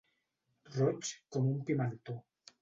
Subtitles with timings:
[0.77, 2.19] Roig com un pimentó.